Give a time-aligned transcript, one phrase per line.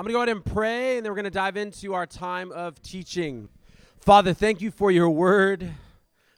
[0.00, 2.06] I'm going to go ahead and pray, and then we're going to dive into our
[2.06, 3.50] time of teaching.
[4.00, 5.74] Father, thank you for your word.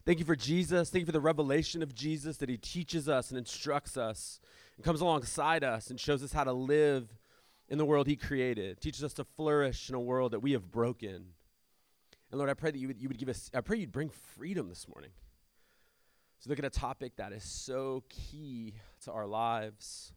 [0.05, 0.91] Thank you for Jesus.
[0.91, 4.41] Thank you for the revelation of Jesus that he teaches us and instructs us
[4.75, 7.17] and comes alongside us and shows us how to live
[7.69, 10.73] in the world he created, teaches us to flourish in a world that we have
[10.73, 11.27] broken.
[12.33, 14.11] And Lord, I pray that you would, you would give us, I pray you'd bring
[14.11, 15.13] freedom this morning.
[16.41, 18.75] So look at a topic that is so key
[19.05, 20.13] to our lives,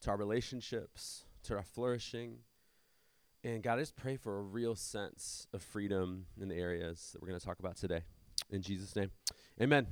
[0.00, 2.38] to our relationships, to our flourishing.
[3.42, 7.22] And God, I just pray for a real sense of freedom in the areas that
[7.22, 8.02] we're going to talk about today.
[8.50, 9.10] In Jesus' name,
[9.58, 9.86] amen.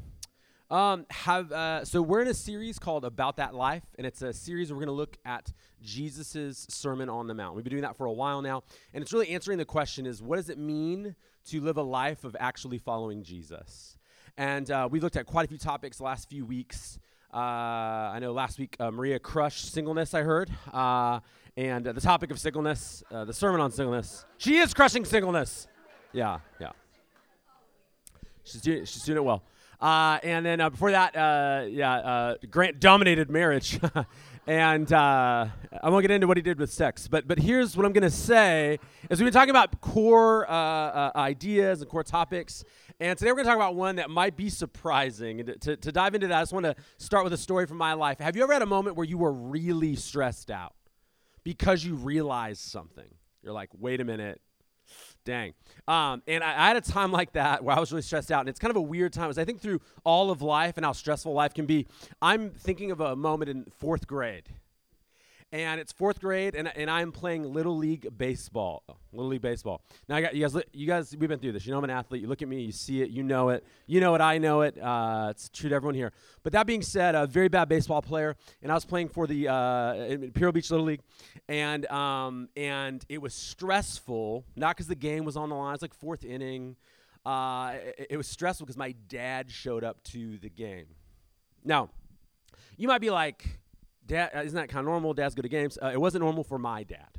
[0.71, 4.35] Um, have uh, so we're in a series called About That Life, and it's a
[4.35, 7.55] series where we're going to look at Jesus's Sermon on the Mount.
[7.55, 10.23] We've been doing that for a while now, and it's really answering the question: is
[10.23, 13.97] what does it mean to live a life of actually following Jesus?
[14.37, 16.99] And uh, we looked at quite a few topics the last few weeks.
[17.33, 20.15] Uh, I know last week uh, Maria crushed singleness.
[20.15, 21.21] I heard, uh,
[21.59, 24.25] and uh, the topic of singleness, uh, the sermon on singleness.
[24.39, 25.69] She is crushing singleness.
[26.13, 26.71] Yeah, yeah.
[28.45, 29.43] She's doing, she's doing it well.
[29.79, 31.15] Uh, and then before that,
[31.71, 33.79] yeah, Grant dominated marriage.
[34.49, 35.47] and uh,
[35.83, 37.07] I won't get into what he did with sex.
[37.07, 38.79] But, but here's what I'm to say
[39.11, 42.65] is we've been talking about core uh, ideas and core topics.
[42.99, 45.41] And today we're to talk about one that might be surprising.
[45.41, 47.77] And to, to dive into that, I just want to start with a story from
[47.77, 48.21] my life.
[48.21, 50.75] Have you ever had a moment where you were really stressed out
[51.45, 53.09] because you realized something?
[53.43, 54.41] You're like, wait a minute,
[55.29, 55.53] Dang.
[55.87, 58.41] Um, and I, I, had a time like that where I was really stressed out.
[58.41, 59.29] And it's kind of a weird time.
[59.29, 61.87] As I think through all of life and how stressful life can be,
[62.23, 64.45] I'm thinking of a moment in fourth grade
[65.51, 68.83] and it's fourth grade, and, and I'm playing little league baseball.
[69.13, 69.83] Little league baseball.
[70.09, 70.63] Now, I got you guys.
[70.73, 71.65] You guys, we've been through this.
[71.65, 72.21] You know, I'm an athlete.
[72.21, 73.65] You look at me, you see it, you know it.
[73.87, 74.21] You know it.
[74.21, 74.79] I know it.
[74.79, 76.13] Uh, it's true to everyone here.
[76.43, 79.49] But that being said, a very bad baseball player, and I was playing for the
[79.49, 81.01] uh, Imperial Beach Little League,
[81.49, 84.45] and um, and it was stressful.
[84.57, 85.73] Not because the game was on the line.
[85.73, 86.77] It's like fourth inning.
[87.25, 90.87] Uh, it, it was stressful because my dad showed up to the game.
[91.65, 91.91] Now,
[92.77, 93.59] you might be like
[94.09, 95.15] Dad, uh, isn't that kind of normal?
[95.15, 95.79] Dads good at games.
[95.81, 97.19] Uh, it wasn't normal for my dad.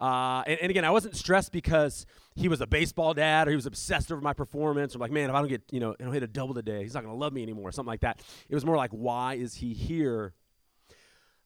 [0.00, 3.56] Uh, and, and, again, I wasn't stressed because he was a baseball dad or he
[3.56, 6.04] was obsessed over my performance or like, man, if I don't get, you know, I
[6.04, 8.00] don't hit a double today, he's not going to love me anymore, or something like
[8.00, 8.22] that.
[8.48, 10.32] It was more like, why is he here?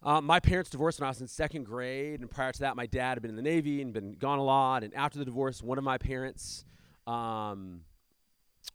[0.05, 2.87] Uh, my parents divorced when I was in second grade, and prior to that, my
[2.87, 4.85] dad had been in the Navy and been gone a lot.
[4.85, 6.65] And after the divorce, one of my parents
[7.07, 7.81] um,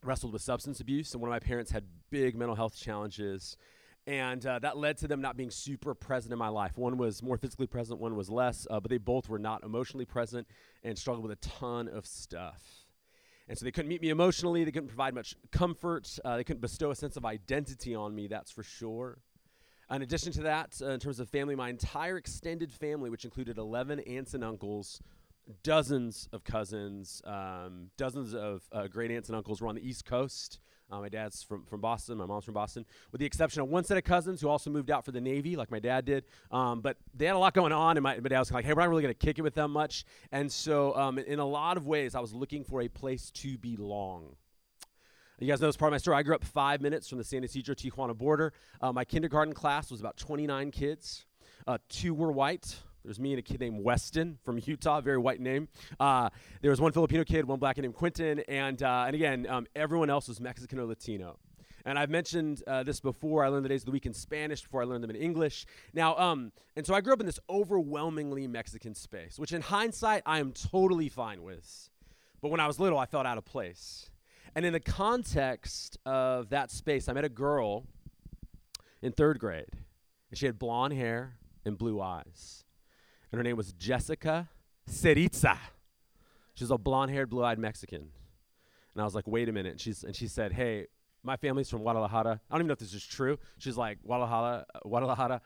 [0.04, 3.56] wrestled with substance abuse, and one of my parents had big mental health challenges
[4.10, 6.80] and uh, that led to them not being super present in my life.
[6.80, 10.06] One was more physically present, one was less, uh, but they both were not emotionally
[10.06, 10.48] present
[10.84, 12.60] and struggled with a ton of stuff.
[13.48, 16.62] And so they couldn't meet me emotionally, they couldn't provide much comfort, uh, they couldn't
[16.62, 19.20] bestow a sense of identity on me, that's for sure.
[19.92, 23.60] In addition to that, uh, in terms of family, my entire extended family, which included
[23.60, 25.04] 11 aunts and uncles,
[25.62, 30.04] dozens of cousins, um, dozens of uh, great aunts and uncles, were on the East
[30.04, 30.60] Coast.
[30.92, 32.18] Uh, my dad's from, from Boston.
[32.18, 34.90] My mom's from Boston, with the exception of one set of cousins who also moved
[34.90, 36.26] out for the Navy, like my dad did.
[36.52, 38.74] Um, but they had a lot going on, and my, my dad was like, hey,
[38.74, 40.04] we're not really going to kick it with them much.
[40.32, 43.58] And so, um, in a lot of ways, I was looking for a place to
[43.58, 44.36] belong.
[45.40, 46.18] You guys know this part of my story.
[46.18, 48.52] I grew up five minutes from the San Ysidro Tijuana border.
[48.82, 51.26] Uh, my kindergarten class was about 29 kids.
[51.66, 55.40] Uh, two were white, there's me and a kid named Weston from Utah, very white
[55.40, 55.68] name.
[56.00, 56.30] Uh,
[56.62, 59.68] there was one Filipino kid, one black kid named Quentin, and uh, and again, um,
[59.76, 61.38] everyone else was Mexican or Latino.
[61.86, 63.44] And I've mentioned uh, this before.
[63.44, 65.66] I learned the days of the week in Spanish before I learned them in English.
[65.94, 70.24] Now, um, and so I grew up in this overwhelmingly Mexican space, which in hindsight
[70.26, 71.90] I am totally fine with.
[72.42, 74.12] But when I was little, I felt out of place.
[74.56, 77.86] And in the context of that space, I met a girl
[79.02, 79.72] in third grade,
[80.30, 82.66] and she had blonde hair and blue eyes
[83.32, 84.50] and her name was Jessica
[84.90, 85.58] Ceritza.
[86.54, 88.10] She's a blonde-haired, blue-eyed Mexican.
[88.94, 89.72] And I was like, wait a minute.
[89.72, 90.88] And, she's, and she said, hey,
[91.24, 92.42] my family's from Guadalajara.
[92.50, 93.38] I don't even know if this is true.
[93.58, 95.42] She's like, Guadalajara, Guadalajara,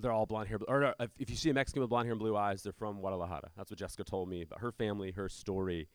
[0.00, 0.58] they're all blonde hair.
[0.66, 2.72] Or uh, if, if you see a Mexican with blonde hair and blue eyes, they're
[2.72, 3.50] from Guadalajara.
[3.56, 5.88] That's what Jessica told me about her family, her story.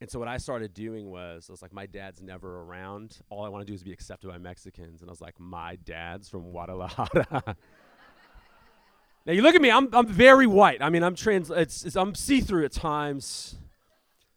[0.00, 3.18] And so what I started doing was, I was like, my dad's never around.
[3.30, 5.00] All I want to do is be accepted by Mexicans.
[5.00, 7.56] And I was like, my dad's from Guadalajara.
[9.26, 10.82] Now you look at me, I'm, I'm very white.
[10.82, 13.56] I mean, I'm trans, it's, it's I'm see-through at times.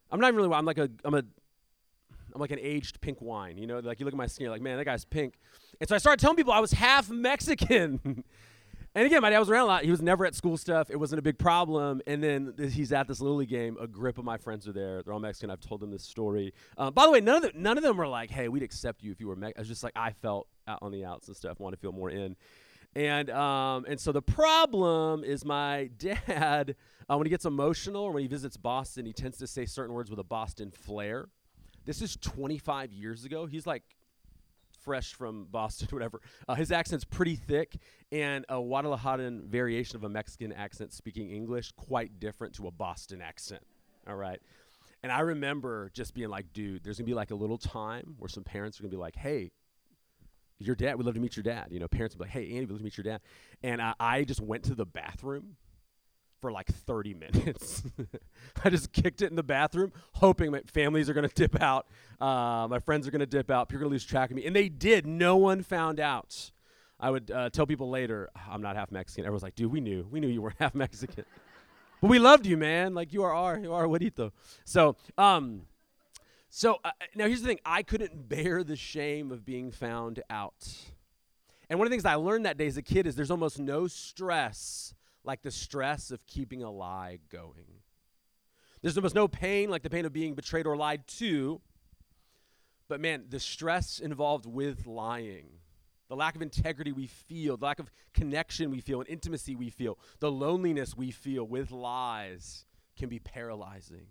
[0.10, 0.60] I'm not really white.
[0.60, 1.24] I'm like a, I'm a,
[2.34, 3.58] I'm like an aged pink wine.
[3.58, 5.34] You know, like you look at my skin, you're like, man, that guy's pink.
[5.80, 8.00] And so I started telling people I was half Mexican.
[8.96, 9.84] and again, my dad was around a lot.
[9.84, 10.90] He was never at school stuff.
[10.90, 12.02] It wasn't a big problem.
[12.08, 13.76] And then he's at this Lily game.
[13.82, 15.04] A grip of my friends are there.
[15.04, 15.50] They're all Mexican.
[15.50, 16.54] I've told them this story.
[16.78, 19.04] Um, by the way, none of them, none of them were like, hey, we'd accept
[19.04, 19.60] you if you were Mexican.
[19.60, 21.92] I was just like, I felt out on the outs and stuff, wanted to feel
[21.92, 22.36] more in.
[22.98, 26.76] And um, and so the problem is my dad,
[27.08, 29.94] uh, when he gets emotional or when he visits Boston, he tends to say certain
[29.94, 31.30] words with a Boston flair.
[31.86, 33.46] This is 25 years ago.
[33.46, 33.84] He's like
[34.82, 36.22] fresh from Boston, whatever.
[36.48, 37.78] Uh, his accent's pretty thick,
[38.12, 43.22] and a Guadalajaran variation of a Mexican accent speaking English, quite different to a Boston
[43.22, 43.62] accent.
[44.08, 44.42] All right.
[45.04, 48.28] And I remember just being like, dude, there's gonna be like a little time where
[48.28, 49.52] some parents are gonna be like, hey,
[50.60, 51.68] your dad, we'd love to meet your dad.
[51.72, 53.22] You know, parents would be like, hey, Andy, we'd love to meet your dad.
[53.64, 55.58] And I, I just went to the bathroom
[56.42, 57.84] for like 30 minutes.
[58.64, 61.88] I just kicked it in the bathroom, hoping my families are going to dip out.
[62.20, 63.70] Uh, my friends are going to dip out.
[63.70, 64.46] People are going to lose track of me.
[64.46, 65.06] And they did.
[65.06, 66.52] No one found out.
[67.00, 69.26] I would uh, tell people later, I'm not half Mexican.
[69.26, 70.08] Everyone's like, dude, we knew.
[70.10, 71.26] We knew you weren't half Mexican.
[72.02, 72.94] but we loved you, man.
[72.94, 74.34] Like, you are our, you are Juanito.
[74.66, 75.64] So, um,
[76.50, 80.68] so uh, now here's the thing I couldn't bear the shame of being found out.
[81.70, 83.60] And one of the things I learned that day as a kid is there's almost
[83.60, 87.82] no stress like the stress of keeping a lie going.
[88.82, 91.60] There's almost no pain like the pain of being betrayed or lied to.
[92.88, 95.50] But man, the stress involved with lying,
[96.08, 99.70] the lack of integrity we feel, the lack of connection we feel, and intimacy we
[99.70, 102.66] feel, the loneliness we feel with lies
[102.96, 104.08] can be paralyzing.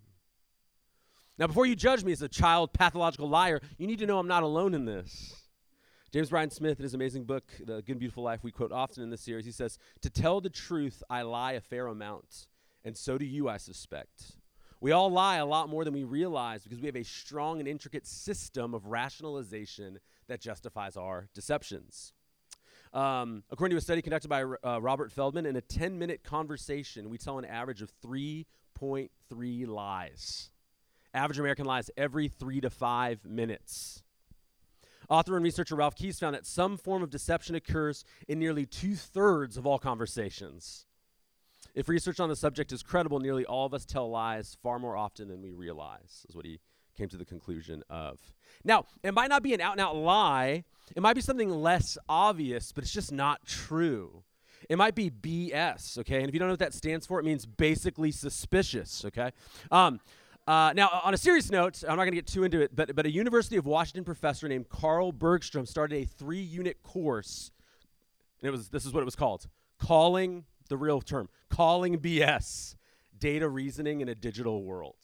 [1.39, 4.27] Now, before you judge me as a child pathological liar, you need to know I'm
[4.27, 5.35] not alone in this.
[6.11, 9.03] James Bryan Smith, in his amazing book, The Good and Beautiful Life, we quote often
[9.03, 12.47] in this series, he says, To tell the truth, I lie a fair amount,
[12.87, 14.33] and so do you, I suspect.
[14.81, 17.69] We all lie a lot more than we realize because we have a strong and
[17.69, 19.99] intricate system of rationalization
[20.29, 22.15] that justifies our deceptions.
[22.95, 27.11] Um, according to a study conducted by uh, Robert Feldman, in a 10 minute conversation,
[27.11, 30.51] we tell an average of 3.3 lies.
[31.17, 34.03] Average American lies every three to five minutes.
[35.09, 38.95] Author and researcher Ralph Keyes found that some form of deception occurs in nearly two
[38.95, 40.85] thirds of all conversations.
[41.75, 44.97] If research on the subject is credible, nearly all of us tell lies far more
[44.97, 46.61] often than we realize, is what he
[46.97, 48.19] came to the conclusion of.
[48.65, 50.65] Now, it might not be an out and out lie,
[50.95, 54.23] it might be something less obvious, but it's just not true.
[54.69, 56.21] It might be BS, okay?
[56.21, 59.31] And if you don't know what that stands for, it means basically suspicious, okay?
[59.71, 60.01] Um,
[60.47, 62.95] uh, now, on a serious note, I'm not going to get too into it, but,
[62.95, 67.51] but a University of Washington professor named Carl Bergstrom started a three unit course.
[68.41, 69.49] And it was, this is what it was called
[69.79, 72.77] Calling, the real term, Calling BS
[73.19, 74.95] Data Reasoning in a Digital World.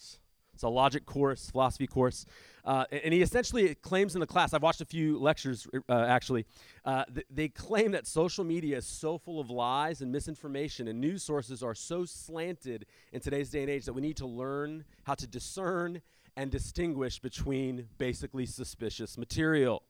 [0.63, 2.25] It's a logic course, philosophy course.
[2.65, 6.47] Uh, and he essentially claims in the class, I've watched a few lectures uh, actually,
[6.85, 11.01] uh, th- they claim that social media is so full of lies and misinformation, and
[11.01, 14.85] news sources are so slanted in today's day and age that we need to learn
[15.03, 16.01] how to discern
[16.37, 19.83] and distinguish between basically suspicious material.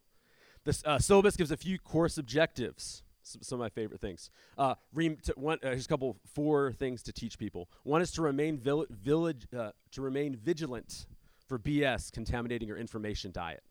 [0.64, 4.30] The uh, syllabus gives a few course objectives some, of my favorite things.
[4.58, 7.68] Uh, re- one, uh, here's a couple, four things to teach people.
[7.84, 11.06] One is to remain vil- village, uh, to remain vigilant
[11.46, 13.62] for BS contaminating your information diet.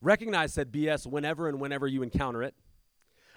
[0.00, 2.54] Recognize said BS whenever and whenever you encounter it.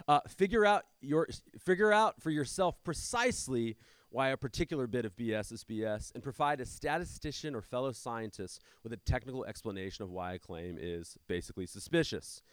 [0.07, 1.27] Uh, figure out your
[1.59, 3.77] figure out for yourself precisely
[4.11, 8.61] why a particular bit of BS is BS, and provide a statistician or fellow scientist
[8.83, 12.43] with a technical explanation of why a claim is basically suspicious.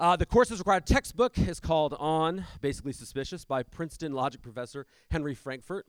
[0.00, 5.34] Uh, the course's required textbook is called On, basically suspicious, by Princeton logic professor Henry
[5.34, 5.86] Frankfurt.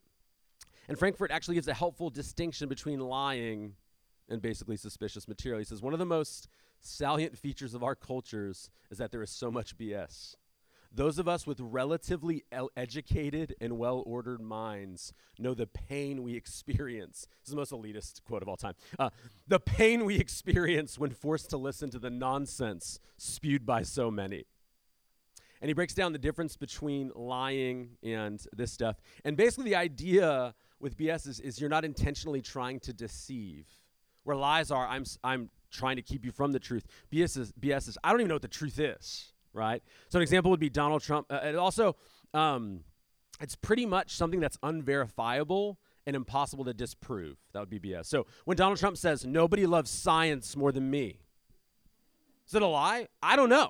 [0.89, 3.75] And Frankfurt actually gives a helpful distinction between lying
[4.27, 5.59] and basically suspicious material.
[5.59, 6.49] He says one of the most
[6.81, 10.35] salient features of our cultures is that there is so much BS.
[10.93, 16.35] Those of us with relatively el- educated and well ordered minds know the pain we
[16.35, 17.27] experience.
[17.39, 18.73] This is the most elitist quote of all time.
[18.99, 19.09] Uh,
[19.47, 24.45] the pain we experience when forced to listen to the nonsense spewed by so many.
[25.61, 28.97] And he breaks down the difference between lying and this stuff.
[29.23, 33.67] And basically, the idea with BS is, is you're not intentionally trying to deceive.
[34.23, 36.85] Where lies are, I'm, I'm trying to keep you from the truth.
[37.13, 39.81] BS is, BS is, I don't even know what the truth is right?
[40.09, 41.27] So an example would be Donald Trump.
[41.29, 41.95] Uh, also,
[42.33, 42.81] um,
[43.39, 47.37] it's pretty much something that's unverifiable and impossible to disprove.
[47.53, 48.05] That would be BS.
[48.05, 51.19] So when Donald Trump says, nobody loves science more than me,
[52.47, 53.07] is it a lie?
[53.21, 53.69] I don't know.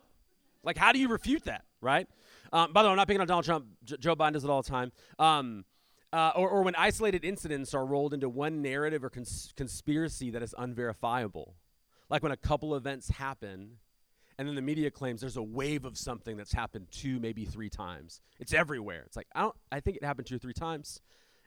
[0.63, 2.07] Like, how do you refute that, right?
[2.53, 3.65] Um, by the way, I'm not picking on Donald Trump.
[3.83, 4.91] J- Joe Biden does it all the time.
[5.19, 5.65] Um,
[6.13, 10.43] uh, or, or when isolated incidents are rolled into one narrative or cons- conspiracy that
[10.43, 11.55] is unverifiable.
[12.09, 13.77] Like when a couple events happen
[14.37, 17.69] and then the media claims there's a wave of something that's happened two, maybe three
[17.69, 18.21] times.
[18.39, 19.03] It's everywhere.
[19.05, 19.55] It's like I don't.
[19.71, 21.01] I think it happened two or three times,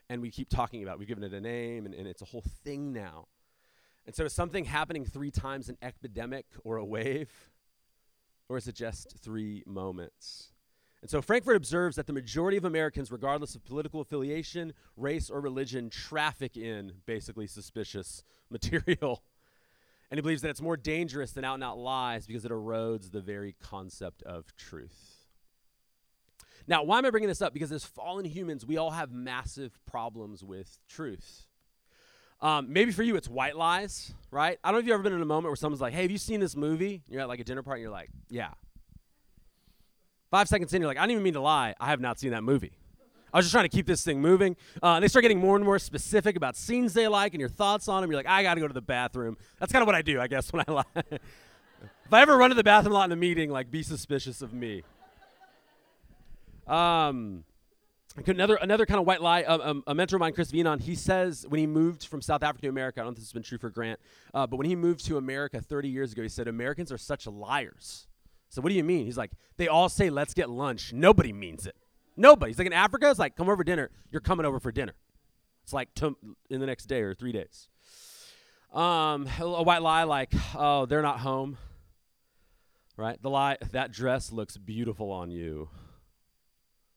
[0.09, 0.93] and we keep talking about.
[0.93, 0.99] It.
[0.99, 3.27] We've given it a name, and, and it's a whole thing now.
[4.05, 7.31] And so, is something happening three times an epidemic or a wave,
[8.49, 10.51] or is it just three moments?
[11.05, 15.39] And so Frankfurt observes that the majority of Americans, regardless of political affiliation, race, or
[15.39, 19.21] religion, traffic in basically suspicious material.
[20.09, 23.11] And he believes that it's more dangerous than out and out lies because it erodes
[23.11, 25.15] the very concept of truth.
[26.67, 27.53] Now, why am I bringing this up?
[27.53, 31.47] Because as fallen humans, we all have massive problems with truth.
[32.41, 34.59] Um, maybe for you, it's white lies, right?
[34.63, 36.11] I don't know if you've ever been in a moment where someone's like, hey, have
[36.11, 37.03] you seen this movie?
[37.07, 38.51] You're at like a dinner party and you're like, yeah.
[40.31, 41.75] Five seconds in, you're like, I didn't even mean to lie.
[41.79, 42.77] I have not seen that movie.
[43.35, 44.55] I was just trying to keep this thing moving.
[44.81, 47.89] Uh, they start getting more and more specific about scenes they like and your thoughts
[47.89, 48.09] on them.
[48.09, 49.35] You're like, I got to go to the bathroom.
[49.59, 50.83] That's kind of what I do, I guess, when I lie.
[50.95, 54.41] if I ever run to the bathroom a lot in a meeting, like, be suspicious
[54.41, 54.83] of me.
[56.65, 57.43] Um,
[58.25, 59.43] another another kind of white lie.
[59.43, 62.41] Um, um, a mentor of mine, Chris Venon, he says when he moved from South
[62.41, 63.99] Africa to America, I don't know if this has been true for Grant,
[64.33, 67.27] uh, but when he moved to America 30 years ago, he said Americans are such
[67.27, 68.07] liars.
[68.47, 69.05] So what do you mean?
[69.05, 70.93] He's like, they all say let's get lunch.
[70.93, 71.75] Nobody means it.
[72.17, 72.51] Nobody.
[72.51, 73.89] He's like in Africa, it's like come over for dinner.
[74.11, 74.93] You're coming over for dinner.
[75.63, 75.89] It's like
[76.49, 77.67] in the next day or three days.
[78.71, 81.57] Um, a white lie like, oh, they're not home.
[82.97, 83.21] Right?
[83.21, 85.69] The lie that dress looks beautiful on you.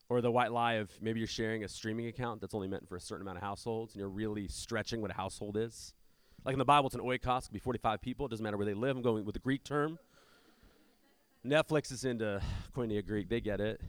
[0.07, 2.95] Or the white lie of maybe you're sharing a streaming account that's only meant for
[2.95, 5.93] a certain amount of households and you're really stretching what a household is.
[6.45, 8.25] Like in the Bible, it's an oikos, could be 45 people.
[8.25, 8.95] It doesn't matter where they live.
[8.95, 9.99] I'm going with the Greek term.
[11.45, 12.41] Netflix is into
[12.75, 13.29] Koinonia Greek.
[13.29, 13.81] They get it.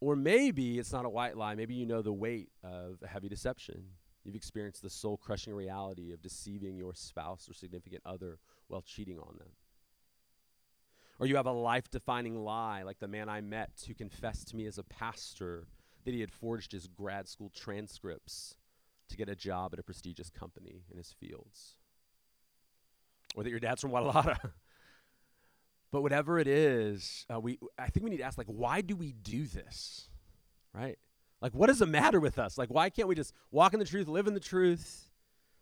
[0.00, 1.54] Or maybe it's not a white lie.
[1.54, 3.82] Maybe you know the weight of a heavy deception.
[4.24, 8.38] You've experienced the soul crushing reality of deceiving your spouse or significant other
[8.68, 9.48] while cheating on them.
[11.18, 14.56] Or you have a life defining lie, like the man I met who confessed to
[14.56, 15.66] me as a pastor
[16.04, 18.54] that he had forged his grad school transcripts
[19.08, 21.76] to get a job at a prestigious company in his fields.
[23.34, 24.38] Or that your dad's from Guadalajara.
[25.90, 28.96] but whatever it is, uh, we, I think we need to ask, like, why do
[28.96, 30.08] we do this?
[30.74, 30.98] Right?
[31.40, 32.58] Like, what is the matter with us?
[32.58, 35.08] Like, why can't we just walk in the truth, live in the truth?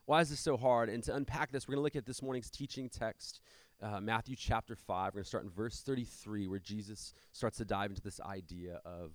[0.06, 0.88] Why is this so hard?
[0.88, 3.40] And to unpack this, we're going to look at this morning's teaching text
[3.82, 5.06] uh, Matthew chapter 5.
[5.06, 8.80] We're going to start in verse 33, where Jesus starts to dive into this idea
[8.84, 9.12] of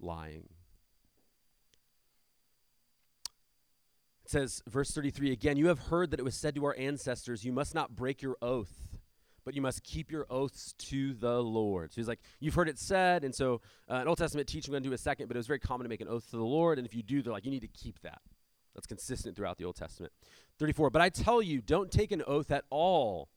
[0.00, 0.48] lying.
[4.24, 7.44] It says, verse 33 again, you have heard that it was said to our ancestors,
[7.44, 8.91] You must not break your oath,
[9.44, 11.92] but you must keep your oaths to the Lord.
[11.92, 13.24] So he's like, You've heard it said.
[13.24, 15.38] And so, uh, an Old Testament teaching, we're going to do a second, but it
[15.38, 16.78] was very common to make an oath to the Lord.
[16.78, 18.20] And if you do, they're like, You need to keep that.
[18.74, 20.12] That's consistent throughout the Old Testament.
[20.58, 23.28] 34, but I tell you, don't take an oath at all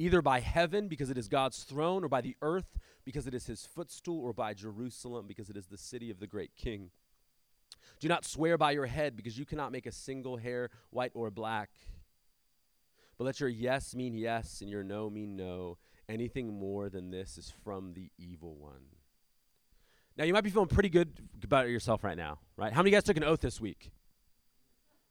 [0.00, 3.46] either by heaven, because it is God's throne, or by the earth, because it is
[3.46, 6.90] his footstool, or by Jerusalem, because it is the city of the great king.
[8.00, 11.30] Do not swear by your head, because you cannot make a single hair white or
[11.30, 11.68] black.
[13.20, 15.76] But let your yes mean yes, and your no mean no.
[16.08, 18.80] Anything more than this is from the evil one.
[20.16, 21.12] Now, you might be feeling pretty good
[21.44, 22.72] about yourself right now, right?
[22.72, 23.90] How many guys took an oath this week?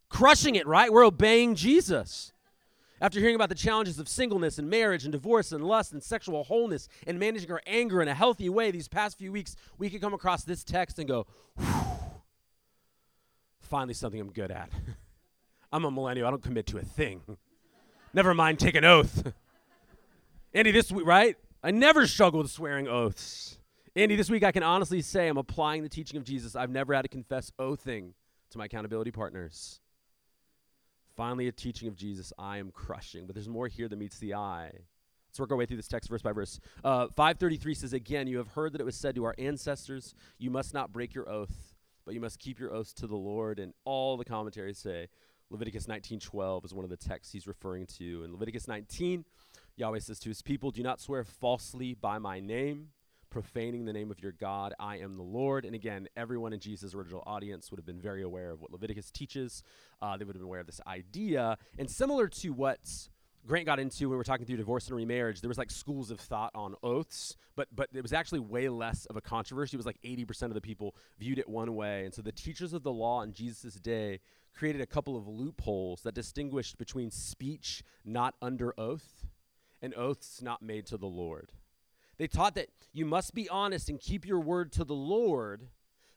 [0.10, 0.92] Crushing it, right?
[0.92, 2.34] We're obeying Jesus.
[3.00, 6.44] After hearing about the challenges of singleness and marriage and divorce and lust and sexual
[6.44, 10.02] wholeness and managing our anger in a healthy way these past few weeks, we could
[10.02, 11.28] come across this text and go,
[13.62, 14.72] finally something I'm good at.
[15.72, 16.26] I'm a millennial.
[16.26, 17.22] I don't commit to a thing.
[18.14, 19.32] Never mind, take an oath.
[20.54, 21.38] Andy, this week, right?
[21.64, 23.60] I never struggle with swearing oaths.
[23.96, 26.56] Andy, this week I can honestly say I'm applying the teaching of Jesus.
[26.56, 28.14] I've never had to confess oathing
[28.52, 29.80] to my accountability partners.
[31.16, 33.26] Finally, a teaching of Jesus I am crushing.
[33.26, 34.72] But there's more here than meets the eye.
[35.30, 36.60] Let's work our way through this text verse by verse.
[36.84, 40.50] Uh, 533 says, Again, you have heard that it was said to our ancestors, You
[40.50, 41.74] must not break your oath,
[42.06, 43.60] but you must keep your oaths to the Lord.
[43.60, 45.10] And all the commentaries say
[45.50, 48.24] Leviticus 19:12 is one of the texts he's referring to.
[48.24, 49.26] In Leviticus 19,
[49.76, 52.90] Yahweh says to his people, Do not swear falsely by my name
[53.30, 54.74] profaning the name of your God.
[54.80, 55.66] I am the Lord.
[55.66, 59.12] And again, everyone in Jesus' original audience would have been very aware of what Leviticus
[59.12, 59.64] teaches.
[60.02, 61.58] Uh, they would have been aware of this idea.
[61.78, 62.80] And similar to what
[63.46, 66.12] Grant got into when we were talking through divorce and remarriage, there was like schools
[66.12, 69.76] of thought on oaths, but but it was actually way less of a controversy.
[69.76, 72.06] It was like 80% of the people viewed it one way.
[72.06, 74.20] And so the teachers of the law in Jesus' day
[74.54, 79.26] created a couple of loopholes that distinguished between speech not under oath
[79.82, 81.52] and oaths not made to the Lord.
[82.18, 85.70] They taught that you must be honest and keep your word to the Lord,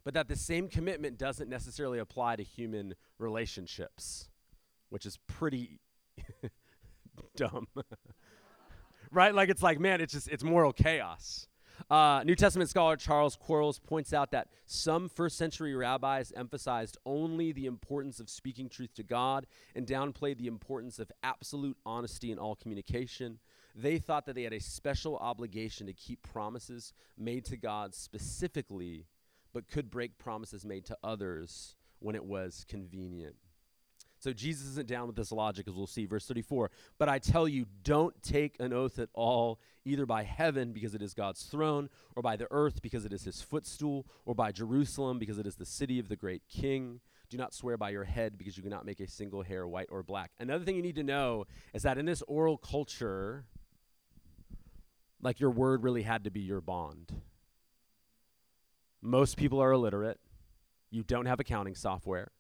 [0.05, 4.29] but that the same commitment doesn't necessarily apply to human relationships,
[4.89, 5.79] which is pretty
[7.37, 7.69] dumb.
[9.13, 9.35] right?
[9.35, 11.47] Like it's like, man, it's just it's moral chaos.
[11.91, 17.53] Uh, New Testament scholar Charles Quarles points out that some first century rabbis emphasized only
[17.53, 22.39] the importance of speaking truth to God and downplayed the importance of absolute honesty in
[22.39, 23.39] all communication.
[23.75, 29.07] They thought that they had a special obligation to keep promises made to God specifically,
[29.53, 33.37] but could break promises made to others when it was convenient.
[34.23, 36.07] So Jesus isn't down with this logic, as we'll see.
[36.07, 40.73] Verse 34 But I tell you, don't take an oath at all, either by heaven,
[40.73, 44.37] because it is God's throne, or by the earth, because it is his footstool, or
[44.37, 47.01] by Jerusalem, because it is the city of the great king.
[47.31, 50.05] Do not swear by your head, because you cannot make a single hair white or
[50.05, 50.31] black.
[50.39, 53.45] Another thing you need to know is that in this oral culture,
[55.21, 57.13] like your word really had to be your bond.
[59.01, 60.21] Most people are illiterate.
[60.93, 62.31] You don't have accounting software.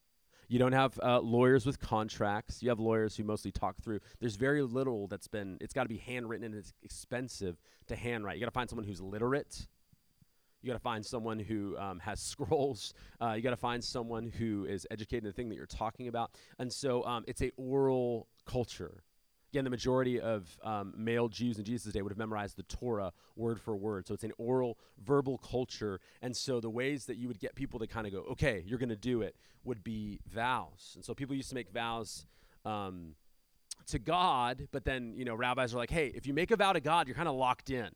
[0.53, 2.63] You don't have uh, lawyers with contracts.
[2.63, 4.01] You have lawyers who mostly talk through.
[4.21, 7.57] There's very little that's been, it's got to be handwritten and it's expensive
[7.87, 8.37] to handwrite.
[8.37, 9.67] You got to find someone who's literate.
[10.61, 12.93] You got to find someone who um, has scrolls.
[13.19, 16.09] Uh, you got to find someone who is educated in the thing that you're talking
[16.09, 16.33] about.
[16.59, 19.05] And so um, it's a oral culture.
[19.53, 23.13] Again, the majority of um, male Jews in Jesus' day would have memorized the Torah
[23.37, 24.07] word for word.
[24.07, 26.01] So it's an oral, verbal culture.
[26.23, 28.79] And so the ways that you would get people to kind of go, okay, you're
[28.79, 30.93] going to do it, would be vows.
[30.95, 32.25] And so people used to make vows
[32.65, 33.15] um,
[33.89, 36.73] to God, but then, you know, rabbis are like, hey, if you make a vow
[36.73, 37.91] to God, you're kind of locked in.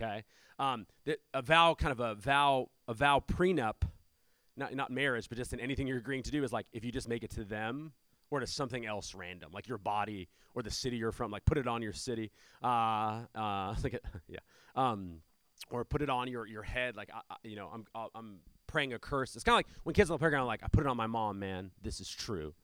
[0.00, 0.24] Okay?
[0.58, 0.86] Um,
[1.34, 3.82] a vow, kind of a vow, a vow prenup,
[4.56, 6.90] not, not marriage, but just in anything you're agreeing to do is like if you
[6.90, 7.92] just make it to them,
[8.30, 11.30] or to something else random, like your body or the city you're from.
[11.30, 12.30] Like put it on your city.
[12.62, 14.38] Uh, uh, like yeah.
[14.76, 15.20] Um,
[15.70, 16.96] or put it on your your head.
[16.96, 19.34] Like I, I, you know, I'm I'm praying a curse.
[19.34, 21.06] It's kind of like when kids on the playground, like I put it on my
[21.06, 21.38] mom.
[21.38, 22.54] Man, this is true.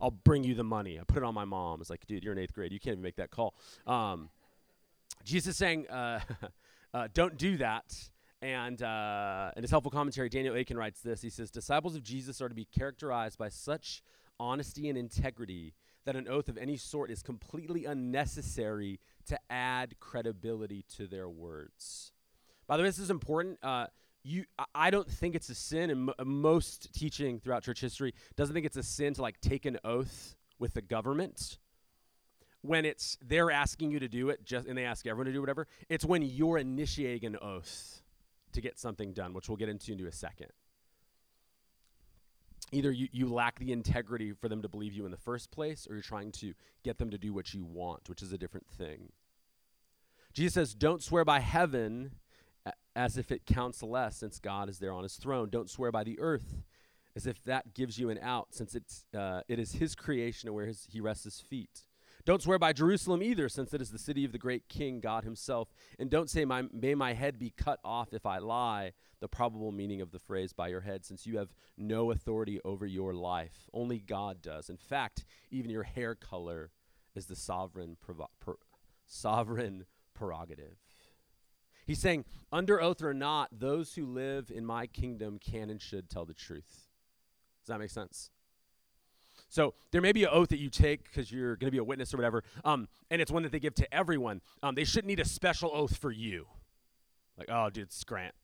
[0.00, 0.98] I'll bring you the money.
[0.98, 1.80] I put it on my mom.
[1.80, 2.72] It's like, dude, you're in eighth grade.
[2.72, 3.54] You can't even make that call.
[3.86, 4.30] Um,
[5.24, 6.20] Jesus is saying, uh,
[6.94, 7.96] uh, don't do that.
[8.40, 11.20] And uh, in his helpful commentary, Daniel Akin writes this.
[11.20, 14.02] He says, Disciples of Jesus are to be characterized by such
[14.40, 20.84] honesty and integrity that an oath of any sort is completely unnecessary to add credibility
[20.96, 22.12] to their words.
[22.66, 23.58] By the way, this is important.
[23.62, 23.86] Uh,
[24.22, 28.66] you, I don't think it's a sin, and most teaching throughout church history doesn't think
[28.66, 31.58] it's a sin to like take an oath with the government
[32.62, 35.40] when it's they're asking you to do it just and they ask everyone to do
[35.40, 38.02] whatever it's when you're initiating an oath
[38.52, 40.48] to get something done which we'll get into in a second
[42.72, 45.86] either you, you lack the integrity for them to believe you in the first place
[45.88, 46.54] or you're trying to
[46.84, 49.10] get them to do what you want, which is a different thing.
[50.32, 52.12] Jesus says, Don't swear by heaven
[52.94, 55.48] as if it counts less since God is there on his throne.
[55.50, 56.62] Don't swear by the earth
[57.16, 60.54] as if that gives you an out since it's, uh, it is his creation and
[60.54, 61.87] where his, he rests his feet.
[62.24, 65.24] Don't swear by Jerusalem either, since it is the city of the great king, God
[65.24, 65.72] himself.
[65.98, 69.72] And don't say, my, May my head be cut off if I lie, the probable
[69.72, 73.68] meaning of the phrase by your head, since you have no authority over your life.
[73.72, 74.68] Only God does.
[74.68, 76.70] In fact, even your hair color
[77.14, 78.56] is the sovereign, per-
[79.06, 80.76] sovereign prerogative.
[81.86, 86.10] He's saying, under oath or not, those who live in my kingdom can and should
[86.10, 86.88] tell the truth.
[87.62, 88.30] Does that make sense?
[89.48, 91.84] So there may be an oath that you take because you're going to be a
[91.84, 94.42] witness or whatever, um, and it's one that they give to everyone.
[94.62, 96.46] Um, they shouldn't need a special oath for you.
[97.38, 98.34] Like, oh, dude, it's Grant.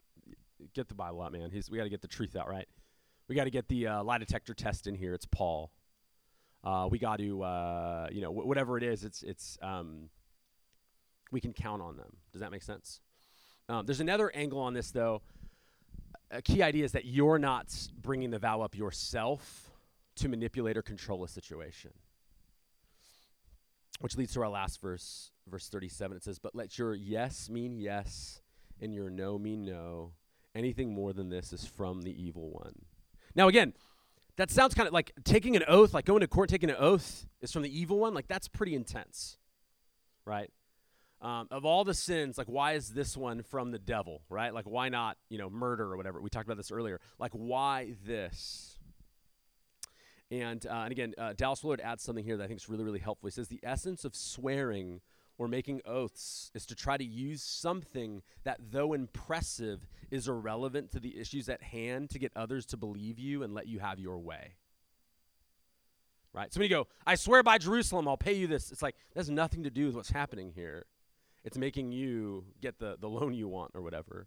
[0.72, 1.50] Get the Bible out, man.
[1.50, 2.66] He's, we got to get the truth out, right?
[3.28, 5.14] We got to get the uh, lie detector test in here.
[5.14, 5.72] It's Paul.
[6.62, 10.08] Uh, we got to, uh, you know, wh- whatever it is, it's it's um,
[11.30, 12.16] we can count on them.
[12.32, 13.00] Does that make sense?
[13.68, 15.20] Um, there's another angle on this, though.
[16.30, 19.73] A key idea is that you're not bringing the vow up yourself
[20.16, 21.90] to manipulate or control a situation.
[24.00, 26.16] Which leads to our last verse, verse 37.
[26.16, 28.40] It says, But let your yes mean yes,
[28.80, 30.12] and your no mean no.
[30.54, 32.74] Anything more than this is from the evil one.
[33.34, 33.72] Now, again,
[34.36, 37.26] that sounds kind of like taking an oath, like going to court taking an oath
[37.40, 38.14] is from the evil one.
[38.14, 39.38] Like, that's pretty intense,
[40.24, 40.50] right?
[41.20, 44.52] Um, of all the sins, like, why is this one from the devil, right?
[44.52, 46.20] Like, why not, you know, murder or whatever?
[46.20, 47.00] We talked about this earlier.
[47.18, 48.73] Like, why this?
[50.30, 52.84] And, uh, and again, uh, Dallas Willard adds something here that I think is really,
[52.84, 53.26] really helpful.
[53.28, 55.00] He says the essence of swearing
[55.36, 61.00] or making oaths is to try to use something that, though impressive, is irrelevant to
[61.00, 64.18] the issues at hand to get others to believe you and let you have your
[64.18, 64.54] way.
[66.32, 66.52] Right?
[66.52, 68.72] So when you go, I swear by Jerusalem, I'll pay you this.
[68.72, 70.86] It's like, that has nothing to do with what's happening here.
[71.44, 74.26] It's making you get the, the loan you want or whatever.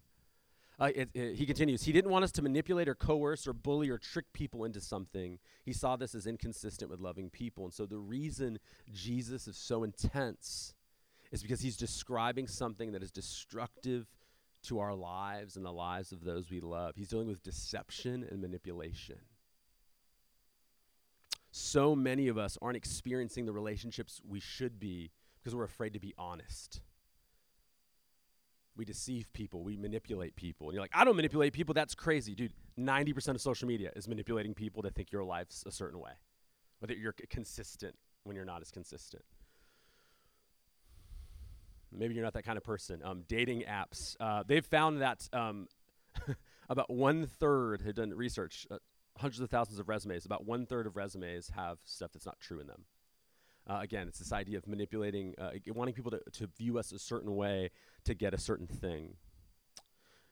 [0.80, 3.88] Uh, it, it, he continues, he didn't want us to manipulate or coerce or bully
[3.88, 5.38] or trick people into something.
[5.64, 7.64] He saw this as inconsistent with loving people.
[7.64, 8.58] And so the reason
[8.92, 10.74] Jesus is so intense
[11.32, 14.06] is because he's describing something that is destructive
[14.62, 16.94] to our lives and the lives of those we love.
[16.96, 19.18] He's dealing with deception and manipulation.
[21.50, 26.00] So many of us aren't experiencing the relationships we should be because we're afraid to
[26.00, 26.82] be honest.
[28.78, 30.68] We deceive people, we manipulate people.
[30.68, 32.34] And you're like, I don't manipulate people, that's crazy.
[32.34, 36.12] Dude, 90% of social media is manipulating people to think your life's a certain way,
[36.78, 39.24] whether you're c- consistent when you're not as consistent.
[41.90, 43.00] Maybe you're not that kind of person.
[43.04, 45.66] Um, dating apps, uh, they've found that um,
[46.68, 48.76] about one third had done research, uh,
[49.16, 50.24] hundreds of thousands of resumes.
[50.24, 52.84] About one third of resumes have stuff that's not true in them.
[53.68, 56.98] Uh, again, it's this idea of manipulating, uh, wanting people to, to view us a
[56.98, 57.70] certain way
[58.04, 59.14] to get a certain thing.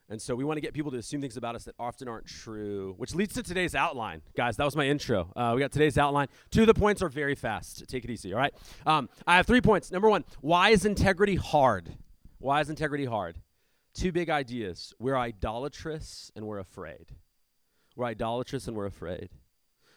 [0.08, 2.26] And so we want to get people to assume things about us that often aren't
[2.26, 4.22] true, which leads to today's outline.
[4.36, 5.32] Guys, that was my intro.
[5.34, 6.28] Uh, we got today's outline.
[6.50, 7.86] Two of the points are very fast.
[7.88, 8.54] Take it easy, all right?
[8.86, 9.90] Um, I have three points.
[9.90, 11.96] Number one, why is integrity hard?
[12.38, 13.36] Why is integrity hard?
[13.94, 14.94] Two big ideas.
[15.00, 17.06] We're idolatrous and we're afraid.
[17.96, 19.30] We're idolatrous and we're afraid.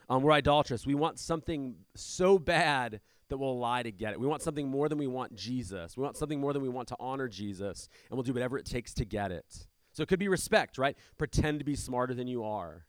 [0.09, 0.87] Um, we're idolatrous.
[0.87, 4.19] We want something so bad that we'll lie to get it.
[4.19, 5.95] We want something more than we want Jesus.
[5.95, 8.65] We want something more than we want to honor Jesus, and we'll do whatever it
[8.65, 9.67] takes to get it.
[9.91, 10.97] So it could be respect, right?
[11.17, 12.85] Pretend to be smarter than you are.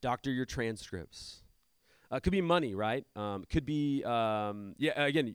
[0.00, 1.42] Doctor your transcripts.
[2.10, 3.04] Uh, could be money, right?
[3.14, 5.34] Um, could be, um, yeah, again,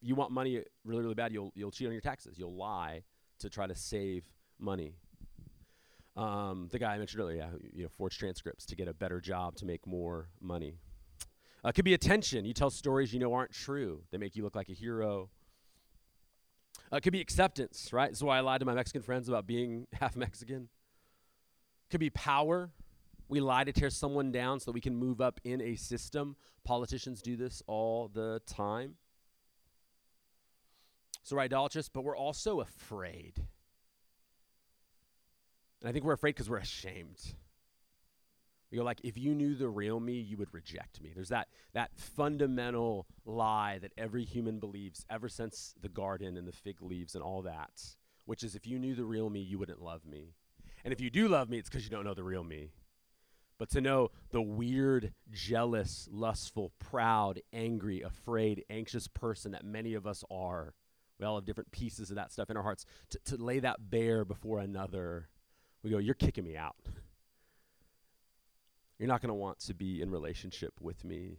[0.00, 2.38] you want money really, really bad, you'll, you'll cheat on your taxes.
[2.38, 3.04] You'll lie
[3.38, 4.96] to try to save money.
[6.16, 9.20] Um, the guy I mentioned earlier, yeah, you know, forge transcripts to get a better
[9.20, 10.76] job to make more money.
[11.64, 12.44] Uh, could be attention.
[12.44, 14.02] You tell stories you know aren't true.
[14.10, 15.30] They make you look like a hero.
[16.92, 18.10] Uh, it could be acceptance, right?
[18.10, 20.62] Is why I lied to my Mexican friends about being half Mexican.
[20.62, 22.70] It Could be power.
[23.28, 26.36] We lie to tear someone down so that we can move up in a system.
[26.64, 28.96] Politicians do this all the time.
[31.22, 33.34] So we're idolatrous, but we're also afraid.
[35.80, 37.34] And I think we're afraid because we're ashamed.
[38.74, 41.12] Go like, if you knew the real me, you would reject me.
[41.14, 46.52] There's that that fundamental lie that every human believes ever since the garden and the
[46.52, 47.82] fig leaves and all that,
[48.24, 50.34] which is if you knew the real me, you wouldn't love me.
[50.84, 52.70] And if you do love me, it's because you don't know the real me.
[53.58, 60.06] But to know the weird, jealous, lustful, proud, angry, afraid, anxious person that many of
[60.06, 60.74] us are,
[61.20, 63.90] we all have different pieces of that stuff in our hearts, to, to lay that
[63.90, 65.28] bare before another,
[65.84, 66.74] we go, You're kicking me out.
[69.02, 71.36] You're not going to want to be in relationship with me.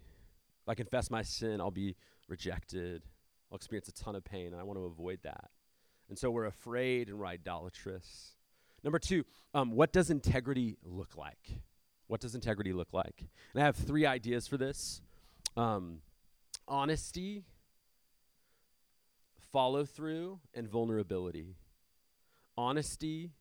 [0.63, 1.95] If I confess my sin, I'll be
[2.27, 3.03] rejected.
[3.49, 5.49] I'll experience a ton of pain, and I want to avoid that.
[6.09, 8.35] And so we're afraid and we're idolatrous.
[8.83, 9.23] Number two,
[9.53, 11.61] um, what does integrity look like?
[12.07, 13.23] What does integrity look like?
[13.53, 15.01] And I have three ideas for this
[15.55, 15.99] um,
[16.67, 17.45] honesty,
[19.53, 21.55] follow through, and vulnerability.
[22.57, 23.31] Honesty,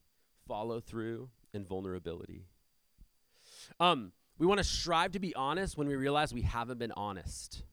[0.46, 2.44] follow through, and vulnerability.
[3.80, 7.64] Um, we want to strive to be honest when we realize we haven't been honest.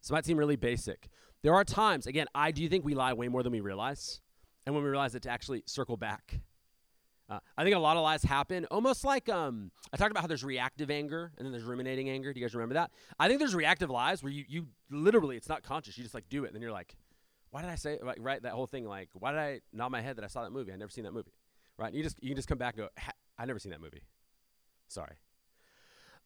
[0.00, 1.08] This might seem really basic.
[1.42, 4.20] There are times, again, I do think we lie way more than we realize.
[4.64, 6.40] And when we realize it, to actually circle back.
[7.28, 10.26] Uh, I think a lot of lies happen almost like um, I talked about how
[10.26, 12.32] there's reactive anger and then there's ruminating anger.
[12.32, 12.90] Do you guys remember that?
[13.18, 15.96] I think there's reactive lies where you, you literally, it's not conscious.
[15.96, 16.48] You just like do it.
[16.48, 16.94] And then you're like,
[17.50, 18.42] why did I say, like, right?
[18.42, 20.72] That whole thing, like, why did I nod my head that I saw that movie?
[20.72, 21.32] I never seen that movie.
[21.78, 21.88] Right?
[21.88, 24.02] And you just, you can just come back and go, I never seen that movie.
[24.88, 25.16] Sorry.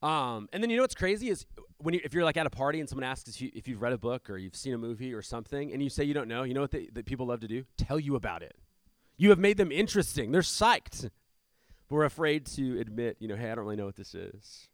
[0.03, 1.47] Um, and then you know what's crazy is
[1.79, 3.81] when you, if you're like at a party and someone asks if, you, if you've
[3.81, 6.29] read a book or you've seen a movie or something, and you say you don't
[6.29, 7.65] know, you know what that people love to do?
[7.77, 8.57] Tell you about it.
[9.17, 10.33] You have made them interesting.
[10.33, 11.11] They're psyched.
[11.89, 14.69] But we're afraid to admit, you know, hey, I don't really know what this is.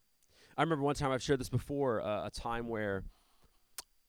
[0.57, 3.05] I remember one time I've shared this before, uh, a time where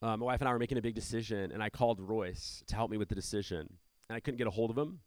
[0.01, 2.75] uh, my wife and I were making a big decision, and I called Royce to
[2.75, 3.77] help me with the decision,
[4.09, 4.99] and I couldn't get a hold of him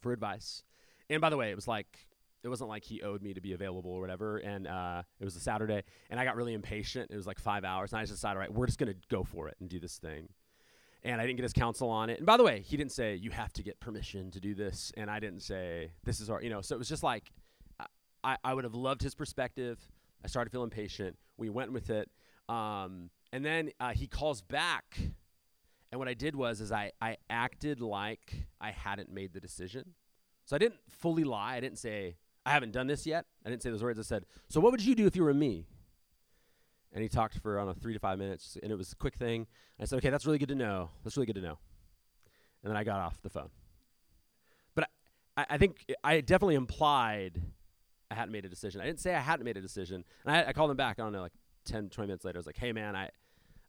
[0.00, 0.62] for advice.
[1.10, 2.06] And by the way, it was like
[2.44, 4.36] it wasn't like he owed me to be available or whatever.
[4.36, 7.10] And uh, it was a Saturday, and I got really impatient.
[7.10, 9.24] It was like five hours, and I just decided, all right, we're just gonna go
[9.24, 10.28] for it and do this thing.
[11.02, 12.18] And I didn't get his counsel on it.
[12.18, 14.92] And by the way, he didn't say you have to get permission to do this,
[14.96, 16.60] and I didn't say this is our, you know.
[16.60, 17.32] So it was just like
[18.24, 19.78] I, I would have loved his perspective.
[20.24, 21.16] I started feeling impatient.
[21.36, 22.10] We went with it,
[22.48, 24.98] um, and then uh, he calls back.
[25.92, 29.94] And what I did was, is I, I acted like I hadn't made the decision.
[30.44, 31.54] So I didn't fully lie.
[31.56, 33.26] I didn't say, I haven't done this yet.
[33.44, 33.98] I didn't say those words.
[33.98, 35.66] I said, So what would you do if you were me?
[36.92, 38.96] And he talked for, I don't know, three to five minutes, and it was a
[38.96, 39.46] quick thing.
[39.80, 40.90] I said, Okay, that's really good to know.
[41.02, 41.58] That's really good to know.
[42.62, 43.50] And then I got off the phone.
[44.74, 44.88] But
[45.36, 47.40] I, I think I definitely implied
[48.10, 48.80] I hadn't made a decision.
[48.80, 50.04] I didn't say I hadn't made a decision.
[50.24, 51.32] And I, I called him back, I don't know, like
[51.64, 52.38] 10, 20 minutes later.
[52.38, 53.10] I was like, Hey, man, I,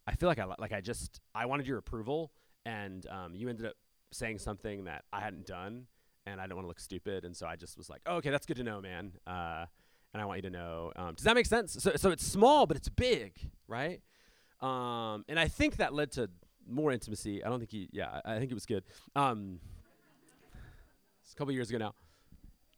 [0.06, 2.30] I feel like I, like I just, I wanted your approval,
[2.64, 3.74] and um, you ended up
[4.12, 5.86] saying something that I hadn't done
[6.26, 8.30] and I didn't want to look stupid, and so I just was like, oh, okay,
[8.30, 9.12] that's good to know, man.
[9.26, 9.66] Uh,
[10.12, 10.92] and I want you to know.
[10.96, 11.76] Um, does that make sense?
[11.78, 13.32] So, so it's small, but it's big,
[13.68, 14.00] right?
[14.60, 16.30] Um, and I think that led to
[16.68, 17.44] more intimacy.
[17.44, 18.84] I don't think he, yeah, I, I think it was good.
[19.14, 19.60] Um,
[21.22, 21.94] it's a couple years ago now.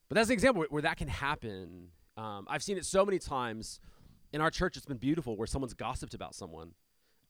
[0.09, 1.89] But that's an example where, where that can happen.
[2.17, 3.79] Um, I've seen it so many times
[4.33, 4.77] in our church.
[4.77, 6.73] It's been beautiful where someone's gossiped about someone,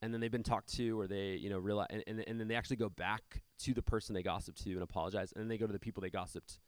[0.03, 2.49] and then they've been talked to, or they, you know, realize, and, and, and then
[2.49, 5.59] they actually go back to the person they gossiped to and apologize, and then they
[5.59, 6.59] go to the people they gossiped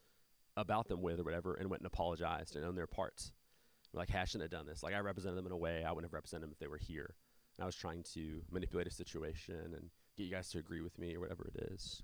[0.57, 3.33] about them with or whatever, and went and apologized and owned their parts.
[3.93, 4.83] Like, hey, I shouldn't have done this.
[4.83, 6.79] Like, I represented them in a way I wouldn't have represented them if they were
[6.79, 7.15] here.
[7.57, 10.97] And I was trying to manipulate a situation and get you guys to agree with
[10.99, 12.03] me or whatever it is.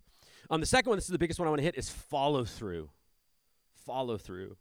[0.51, 2.45] Um, the second one, this is the biggest one I want to hit, is follow
[2.45, 2.91] through.
[3.85, 4.57] Follow through.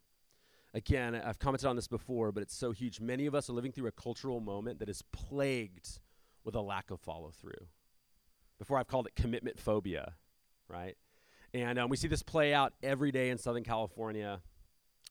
[0.74, 3.00] Again, I've commented on this before, but it's so huge.
[3.00, 6.00] Many of us are living through a cultural moment that is plagued
[6.46, 7.68] with a lack of follow through.
[8.58, 10.14] Before I've called it commitment phobia,
[10.70, 10.96] right?
[11.54, 14.40] And um, we see this play out every day in Southern California.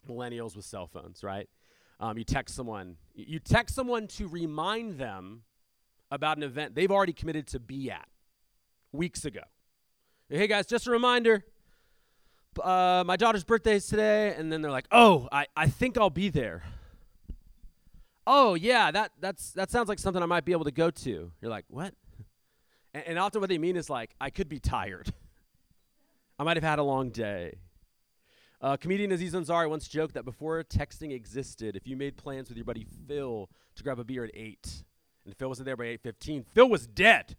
[0.09, 1.49] Millennials with cell phones, right?
[2.01, 5.43] Um, you text someone, you text someone to remind them
[6.11, 8.07] about an event they've already committed to be at
[8.93, 9.41] weeks ago.
[10.29, 11.45] Hey guys, just a reminder.
[12.63, 16.11] Uh, my daughter's birthday is today, and then they're like, "Oh, I, I think I'll
[16.11, 16.63] be there."
[18.27, 21.33] Oh yeah, that that's that sounds like something I might be able to go to.
[21.41, 21.95] You're like, what?
[22.97, 25.13] And, and often what they mean is like, I could be tired.
[26.39, 27.57] I might have had a long day.
[28.61, 32.57] Uh, comedian Aziz Ansari once joked that before texting existed, if you made plans with
[32.57, 34.85] your buddy Phil to grab a beer at 8,
[35.27, 37.37] and Phil wasn't there by 8.15, Phil was dead,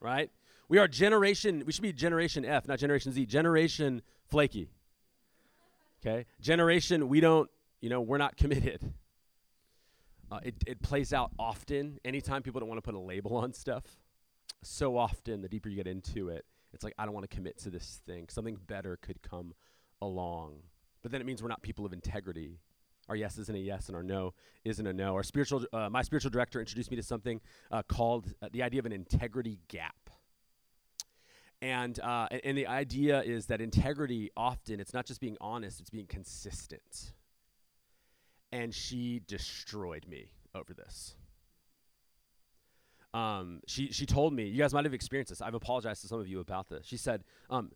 [0.00, 0.30] right?
[0.68, 4.70] We are generation, we should be generation F, not generation Z, generation flaky,
[6.00, 6.26] okay?
[6.40, 7.50] Generation, we don't,
[7.80, 8.92] you know, we're not committed.
[10.34, 11.98] Uh, it, it plays out often.
[12.04, 13.84] Anytime people don't want to put a label on stuff,
[14.64, 17.58] so often, the deeper you get into it, it's like, I don't want to commit
[17.58, 18.26] to this thing.
[18.28, 19.54] Something better could come
[20.02, 20.56] along.
[21.02, 22.58] But then it means we're not people of integrity.
[23.08, 25.14] Our yes isn't a yes, and our no isn't a no.
[25.14, 28.80] Our spiritual, uh, my spiritual director introduced me to something uh, called uh, the idea
[28.80, 30.10] of an integrity gap.
[31.62, 35.80] And, uh, and, and the idea is that integrity often it's not just being honest;
[35.80, 37.12] it's being consistent.
[38.54, 41.16] And she destroyed me over this.
[43.12, 45.42] Um, she she told me, you guys might have experienced this.
[45.42, 46.86] I've apologized to some of you about this.
[46.86, 47.72] She said, um,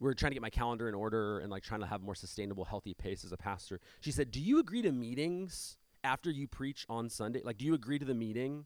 [0.00, 2.64] we're trying to get my calendar in order and like trying to have more sustainable,
[2.64, 3.80] healthy pace as a pastor.
[4.00, 7.42] She said, "Do you agree to meetings after you preach on Sunday?
[7.44, 8.64] Like, do you agree to the meeting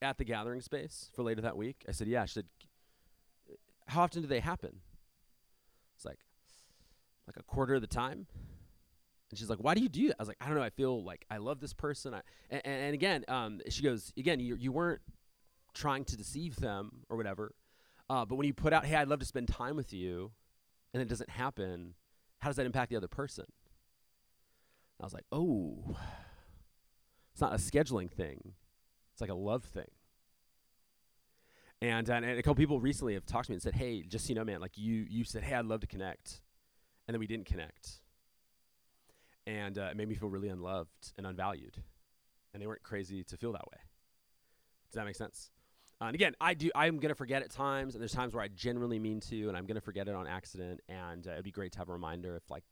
[0.00, 2.46] at the gathering space for later that week?" I said, "Yeah." She said,
[3.86, 4.80] "How often do they happen?"
[5.94, 6.18] It's like,
[7.28, 8.26] like a quarter of the time.
[9.32, 10.62] And she's like, "Why do you do that?" I was like, "I don't know.
[10.62, 14.38] I feel like I love this person." I, and, and again, um, she goes, "Again,
[14.38, 15.00] you you weren't
[15.74, 17.54] trying to deceive them or whatever."
[18.12, 20.32] Uh, but when you put out, hey, I'd love to spend time with you,
[20.92, 21.94] and it doesn't happen,
[22.40, 23.46] how does that impact the other person?
[25.00, 25.96] I was like, oh,
[27.32, 28.52] it's not a scheduling thing,
[29.12, 29.88] it's like a love thing.
[31.80, 34.26] And, and, and a couple people recently have talked to me and said, hey, just
[34.26, 36.42] so you know, man, like you, you said, hey, I'd love to connect.
[37.08, 38.01] And then we didn't connect.
[39.46, 41.76] And uh, it made me feel really unloved and unvalued.
[42.52, 43.78] And they weren't crazy to feel that way.
[44.90, 45.50] Does that make sense?
[46.00, 46.70] Uh, and again, I do.
[46.74, 49.66] I'm gonna forget at times, and there's times where I genuinely mean to, and I'm
[49.66, 50.80] gonna forget it on accident.
[50.88, 52.64] And uh, it'd be great to have a reminder if, like,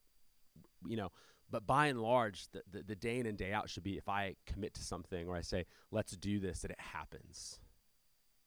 [0.86, 1.10] you know.
[1.50, 4.08] But by and large, the, the, the day in and day out should be if
[4.08, 7.58] I commit to something or I say let's do this, that it happens.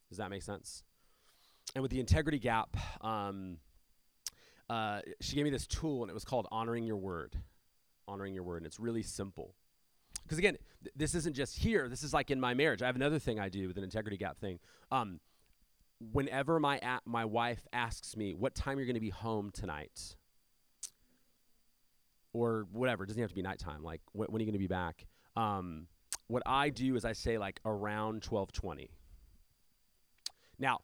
[0.09, 0.83] Does that make sense?
[1.75, 3.57] And with the integrity gap, um,
[4.69, 7.35] uh, she gave me this tool, and it was called honoring your word.
[8.07, 9.55] Honoring your word, and it's really simple.
[10.23, 11.89] Because again, th- this isn't just here.
[11.89, 12.81] This is like in my marriage.
[12.81, 14.59] I have another thing I do with an integrity gap thing.
[14.91, 15.19] Um,
[16.11, 20.15] whenever my a- my wife asks me what time you're going to be home tonight,
[22.33, 23.83] or whatever, it doesn't have to be nighttime.
[23.83, 25.05] Like wh- when are you going to be back?
[25.35, 25.87] Um,
[26.27, 28.91] what I do is I say like around twelve twenty.
[30.59, 30.81] Now,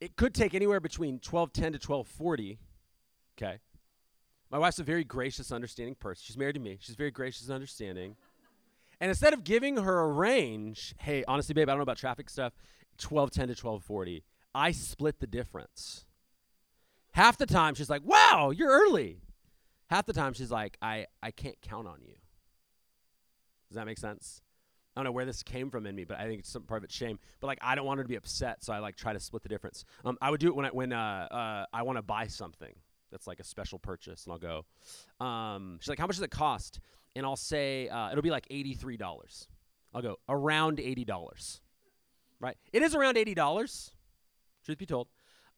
[0.00, 2.58] it could take anywhere between twelve ten to twelve forty.
[3.38, 3.58] Okay.
[4.52, 6.22] My wife's a very gracious, understanding person.
[6.26, 6.76] She's married to me.
[6.78, 8.16] She's very gracious and understanding.
[9.00, 12.28] And instead of giving her a range, hey, honestly, babe, I don't know about traffic
[12.28, 12.52] stuff,
[13.00, 14.22] 1210 to 1240,
[14.54, 16.04] I split the difference.
[17.12, 19.22] Half the time she's like, wow, you're early.
[19.88, 22.14] Half the time she's like, I, I can't count on you.
[23.70, 24.42] Does that make sense?
[24.94, 26.80] I don't know where this came from in me, but I think it's some part
[26.80, 27.18] of it's shame.
[27.40, 29.42] But like, I don't want her to be upset, so I like try to split
[29.42, 29.86] the difference.
[30.04, 32.74] Um, I would do it when I when uh, uh, I want to buy something
[33.12, 35.24] that's like a special purchase, and I'll go.
[35.24, 36.80] Um, she's like, "How much does it cost?"
[37.14, 39.46] And I'll say uh, it'll be like eighty three dollars.
[39.94, 41.60] I'll go around eighty dollars.
[42.40, 42.56] Right?
[42.72, 43.92] It is around eighty dollars.
[44.64, 45.08] Truth be told.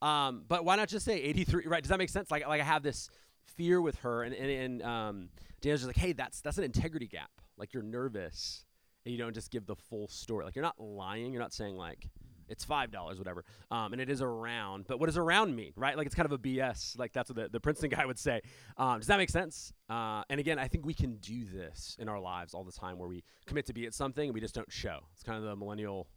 [0.02, 1.66] Um, but why not just say 83?
[1.66, 1.82] Right?
[1.82, 2.30] Does that make sense?
[2.30, 3.08] Like, like I have this
[3.56, 5.28] fear with her, and and, and um,
[5.60, 7.30] Daniel's just like, hey, that's that's an integrity gap.
[7.56, 8.64] Like you're nervous,
[9.04, 10.44] and you don't just give the full story.
[10.44, 11.32] Like you're not lying.
[11.32, 12.08] You're not saying like
[12.48, 13.44] it's five dollars, whatever.
[13.70, 14.86] Um, and it is around.
[14.88, 15.96] But what does around mean, right?
[15.96, 16.98] Like it's kind of a BS.
[16.98, 18.40] Like that's what the, the Princeton guy would say.
[18.76, 19.72] Um, does that make sense?
[19.88, 22.98] Uh, and again, I think we can do this in our lives all the time,
[22.98, 25.00] where we commit to be at something and we just don't show.
[25.12, 26.08] It's kind of the millennial.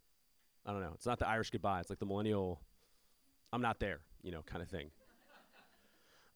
[0.65, 0.91] I don't know.
[0.93, 1.79] It's not the Irish goodbye.
[1.79, 2.61] It's like the millennial.
[3.53, 4.91] I'm not there, you know, kind of thing.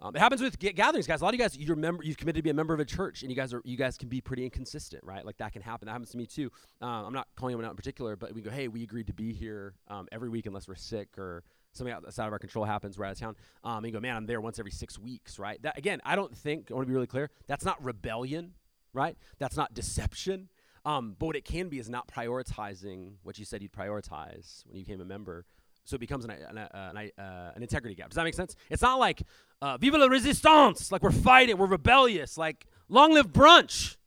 [0.02, 1.22] Um, it happens with gatherings, guys.
[1.22, 2.86] A lot of you guys, you're member, you've committed to be a member of a
[2.86, 5.24] church, and you guys are, you guys can be pretty inconsistent, right?
[5.24, 5.86] Like that can happen.
[5.86, 6.52] That happens to me too.
[6.82, 9.14] Um, I'm not calling anyone out in particular, but we go, hey, we agreed to
[9.14, 12.98] be here um, every week unless we're sick or something outside of our control happens.
[12.98, 13.36] We're out of town.
[13.64, 15.62] Um, and you go, man, I'm there once every six weeks, right?
[15.62, 17.30] That again, I don't think I want to be really clear.
[17.46, 18.54] That's not rebellion,
[18.94, 19.16] right?
[19.38, 20.50] That's not deception.
[20.84, 24.78] Um, but what it can be is not prioritizing what you said you'd prioritize when
[24.78, 25.46] you became a member
[25.92, 28.10] so it becomes an, an, uh, an, uh, an, integrity gap.
[28.10, 28.56] Does that make sense?
[28.70, 29.24] It's not like
[29.62, 32.38] uh, "Vive la resistance!" Like we're fighting, we're rebellious.
[32.38, 33.98] Like long live brunch,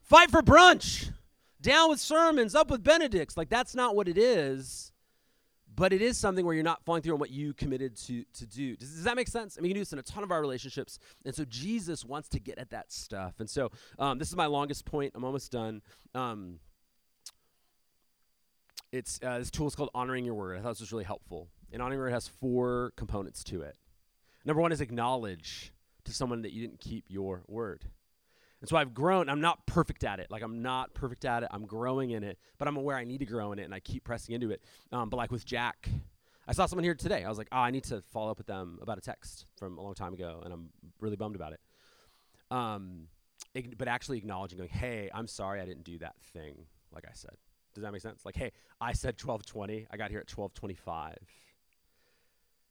[0.00, 1.10] fight for brunch,
[1.60, 3.36] down with sermons, up with Benedicts.
[3.36, 4.88] Like that's not what it is.
[5.74, 8.46] But it is something where you're not falling through on what you committed to to
[8.46, 8.76] do.
[8.76, 9.56] Does, does that make sense?
[9.58, 12.04] I mean, you can do this in a ton of our relationships, and so Jesus
[12.04, 13.34] wants to get at that stuff.
[13.38, 15.12] And so um, this is my longest point.
[15.14, 15.82] I'm almost done.
[16.14, 16.58] Um,
[18.92, 20.58] it's uh, this tool is called honoring your word.
[20.58, 21.48] I thought this was really helpful.
[21.72, 23.78] And honoring your word has four components to it.
[24.44, 25.72] Number one is acknowledge
[26.04, 27.86] to someone that you didn't keep your word.
[28.60, 29.28] And so I've grown.
[29.28, 30.30] I'm not perfect at it.
[30.30, 31.48] Like I'm not perfect at it.
[31.50, 33.80] I'm growing in it, but I'm aware I need to grow in it, and I
[33.80, 34.62] keep pressing into it.
[34.92, 35.88] Um, but like with Jack,
[36.46, 37.24] I saw someone here today.
[37.24, 39.78] I was like, oh, I need to follow up with them about a text from
[39.78, 40.68] a long time ago, and I'm
[41.00, 41.60] really bummed about it.
[42.50, 43.08] Um,
[43.76, 47.36] but actually acknowledging, going, hey, I'm sorry I didn't do that thing, like I said.
[47.74, 48.24] Does that make sense?
[48.24, 49.86] Like, hey, I said 1220.
[49.90, 51.16] I got here at 1225.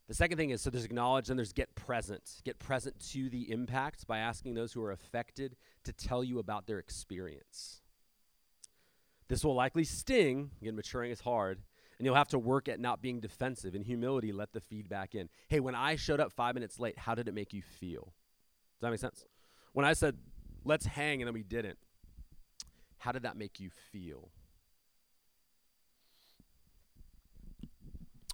[0.07, 2.41] The second thing is so there's acknowledge and there's get present.
[2.43, 6.67] Get present to the impact by asking those who are affected to tell you about
[6.67, 7.81] their experience.
[9.29, 10.51] This will likely sting.
[10.61, 11.61] Again, maturing is hard.
[11.97, 13.75] And you'll have to work at not being defensive.
[13.75, 15.29] In humility, let the feedback in.
[15.47, 18.13] Hey, when I showed up five minutes late, how did it make you feel?
[18.79, 19.23] Does that make sense?
[19.71, 20.17] When I said,
[20.65, 21.77] let's hang, and then we didn't,
[22.97, 24.29] how did that make you feel?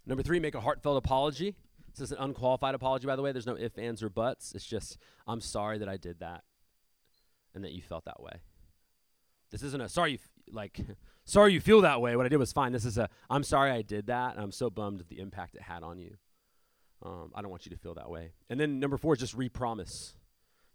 [0.08, 1.54] Number three, make a heartfelt apology.
[1.92, 3.34] This is an unqualified apology, by the way.
[3.34, 4.56] There's no ifs, ands, or buts.
[4.56, 6.44] It's just, I'm sorry that I did that
[7.54, 8.40] and that you felt that way.
[9.52, 10.80] This isn't a sorry, like,
[11.26, 12.16] sorry you feel that way.
[12.16, 12.72] What I did was fine.
[12.72, 15.56] This is a, I'm sorry I did that, and I'm so bummed at the impact
[15.56, 16.16] it had on you.
[17.04, 18.32] Um, I don't want you to feel that way.
[18.50, 20.14] And then number four is just repromise.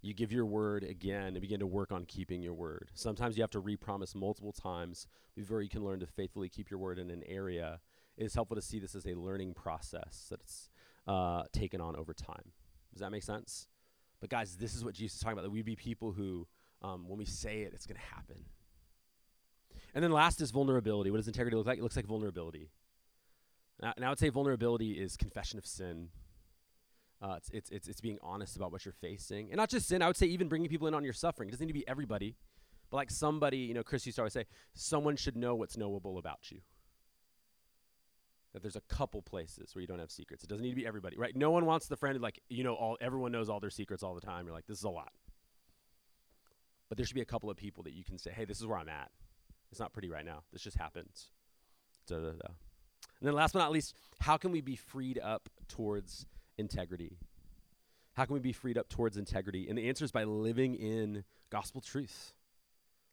[0.03, 2.90] You give your word again and begin to work on keeping your word.
[2.92, 6.81] Sometimes you have to repromise multiple times before you can learn to faithfully keep your
[6.81, 7.81] word in an area
[8.16, 10.68] it is helpful to see this as a learning process that's
[11.07, 12.53] uh, taken on over time.
[12.92, 13.68] Does that make sense?
[14.20, 15.42] But guys, this is what Jesus is talking about.
[15.42, 16.46] That we be people who,
[16.83, 18.44] um, when we say it, it's going to happen.
[19.94, 21.11] And then last is vulnerability.
[21.11, 21.79] What does integrity look like?
[21.79, 22.70] It looks like vulnerability.
[23.81, 26.09] And I would say vulnerability is confession of sin.
[27.20, 29.48] Uh, it's, it's, it's, it's being honest about what you're facing.
[29.48, 31.48] And not just sin, I would say even bringing people in on your suffering.
[31.48, 32.37] It doesn't need to be everybody,
[32.90, 34.44] but like somebody, you know, Chris used to always say,
[34.75, 36.61] someone should know what's knowable about you
[38.53, 40.45] that there's a couple places where you don't have secrets.
[40.45, 41.35] It doesn't need to be everybody, right?
[41.35, 44.15] No one wants the friend like you know all everyone knows all their secrets all
[44.15, 44.47] the time.
[44.47, 45.12] You're like this is a lot.
[46.88, 48.67] But there should be a couple of people that you can say, "Hey, this is
[48.67, 49.11] where I'm at.
[49.71, 50.43] It's not pretty right now.
[50.53, 51.31] This just happens."
[52.07, 52.49] Da, da, da.
[53.21, 56.27] And then last but not least, how can we be freed up towards
[56.59, 57.19] integrity?
[58.15, 59.69] How can we be freed up towards integrity?
[59.69, 62.35] And the answer is by living in gospel truth.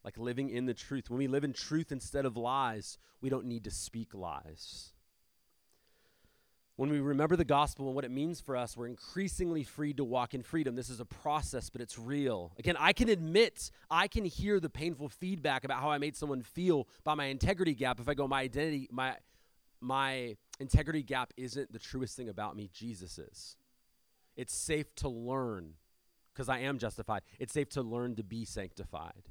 [0.03, 1.09] Like living in the truth.
[1.09, 4.91] When we live in truth instead of lies, we don't need to speak lies.
[6.79, 10.05] When we remember the gospel and what it means for us, we're increasingly freed to
[10.05, 10.77] walk in freedom.
[10.77, 12.53] This is a process, but it's real.
[12.57, 16.41] Again, I can admit, I can hear the painful feedback about how I made someone
[16.41, 17.99] feel by my integrity gap.
[17.99, 19.17] If I go, my identity, my
[19.81, 23.57] my integrity gap isn't the truest thing about me, Jesus is.
[24.37, 25.73] It's safe to learn
[26.33, 27.23] because I am justified.
[27.39, 29.23] It's safe to learn to be sanctified.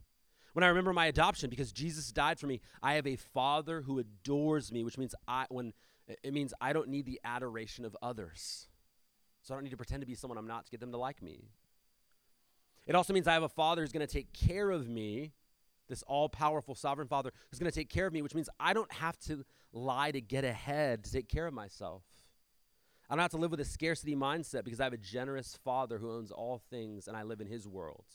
[0.58, 4.00] When I remember my adoption, because Jesus died for me, I have a father who
[4.00, 5.72] adores me, which means I when
[6.24, 8.66] it means I don't need the adoration of others.
[9.42, 10.98] So I don't need to pretend to be someone I'm not to get them to
[10.98, 11.52] like me.
[12.88, 15.30] It also means I have a father who's going to take care of me,
[15.88, 18.74] this all powerful sovereign father who's going to take care of me, which means I
[18.74, 22.02] don't have to lie to get ahead to take care of myself.
[23.08, 25.98] I don't have to live with a scarcity mindset because I have a generous father
[25.98, 28.06] who owns all things and I live in his world.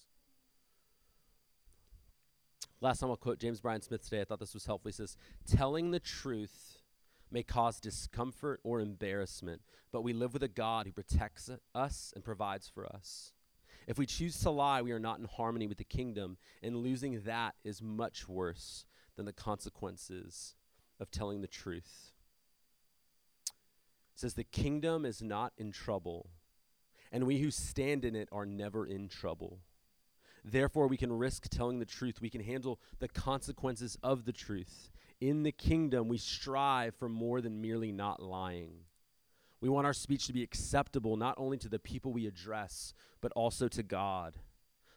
[2.84, 4.20] Last time I'll quote James Bryan Smith today.
[4.20, 4.90] I thought this was helpful.
[4.90, 5.16] He says,
[5.48, 6.80] Telling the truth
[7.32, 9.62] may cause discomfort or embarrassment,
[9.94, 13.32] but we live with a God who protects us and provides for us.
[13.88, 17.22] If we choose to lie, we are not in harmony with the kingdom, and losing
[17.22, 18.84] that is much worse
[19.16, 20.56] than the consequences
[21.00, 22.12] of telling the truth.
[23.48, 26.32] It says, The kingdom is not in trouble,
[27.14, 29.62] and we who stand in it are never in trouble.
[30.44, 32.22] Therefore, we can risk telling the truth.
[32.22, 34.92] We can handle the consequences of the truth.
[35.22, 38.86] In the kingdom, we strive for more than merely not lying.
[39.62, 43.32] We want our speech to be acceptable not only to the people we address, but
[43.34, 44.34] also to God.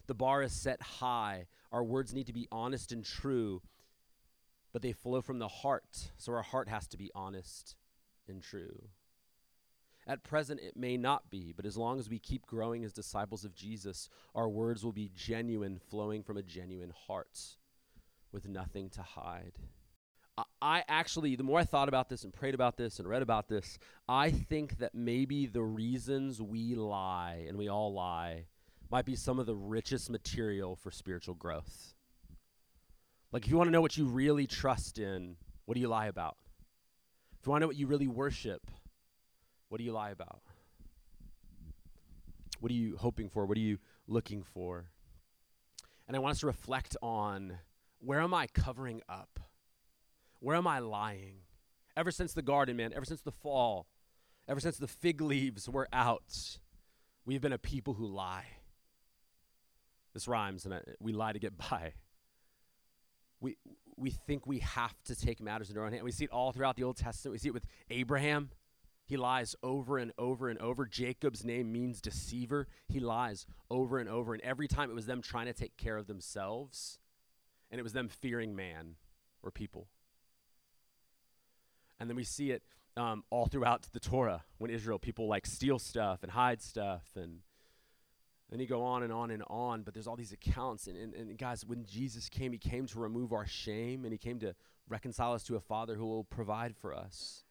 [0.09, 1.47] The bar is set high.
[1.71, 3.63] Our words need to be honest and true,
[4.73, 7.77] but they flow from the heart, so our heart has to be honest
[8.29, 8.89] and true.
[10.09, 13.45] At present, it may not be, but as long as we keep growing as disciples
[13.45, 17.41] of Jesus, our words will be genuine, flowing from a genuine heart
[18.31, 19.55] with nothing to hide.
[20.61, 23.49] I actually, the more I thought about this and prayed about this and read about
[23.49, 23.79] this,
[24.09, 28.45] I think that maybe the reasons we lie, and we all lie,
[28.91, 31.95] might be some of the richest material for spiritual growth.
[33.33, 36.07] Like, if you want to know what you really trust in, what do you lie
[36.07, 36.37] about?
[37.41, 38.71] If you want to know what you really worship,
[39.69, 40.41] what do you lie about?
[42.61, 43.47] What are you hoping for?
[43.47, 44.87] What are you looking for?
[46.07, 47.59] And I want us to reflect on
[47.99, 49.41] where am I covering up?
[50.41, 51.41] Where am I lying?
[51.97, 53.87] Ever since the garden, man, ever since the fall,
[54.49, 56.59] ever since the fig leaves were out,
[57.25, 58.47] we've been a people who lie.
[60.15, 61.95] This rhymes, and I, we lie to get by.
[63.41, 63.57] We,
[63.97, 66.05] we think we have to take matters into our own hand.
[66.05, 67.33] We see it all throughout the Old Testament.
[67.33, 68.51] We see it with Abraham.
[69.07, 70.85] He lies over and over and over.
[70.85, 72.67] Jacob's name means deceiver.
[72.89, 74.35] He lies over and over.
[74.35, 76.99] And every time it was them trying to take care of themselves,
[77.71, 78.97] and it was them fearing man
[79.45, 79.87] or people.
[82.01, 82.65] And then we see it
[82.97, 87.05] um, all throughout the Torah when Israel, people like steal stuff and hide stuff.
[87.15, 87.39] And
[88.51, 89.83] then you go on and on and on.
[89.83, 90.89] But there's all these accounts.
[90.89, 94.19] And, and, and guys, when Jesus came, he came to remove our shame and he
[94.19, 94.57] came to
[94.89, 97.45] reconcile us to a Father who will provide for us.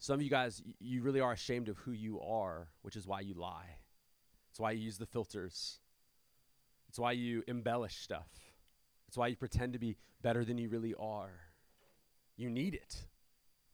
[0.00, 3.20] Some of you guys, you really are ashamed of who you are, which is why
[3.20, 3.76] you lie.
[4.50, 5.78] It's why you use the filters.
[6.88, 8.28] It's why you embellish stuff.
[9.06, 11.30] It's why you pretend to be better than you really are.
[12.36, 12.96] You need it